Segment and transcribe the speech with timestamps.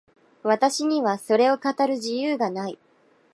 [0.41, 2.79] 私にはそれを語る自由がない。